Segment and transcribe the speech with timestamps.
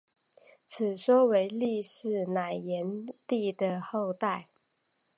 [0.65, 4.47] 此说认为栾氏乃炎帝的后代。